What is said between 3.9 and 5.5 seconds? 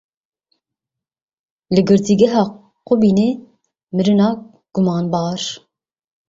mirina gumanbar.